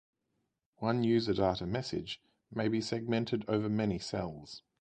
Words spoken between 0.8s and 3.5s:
user data message may be segmented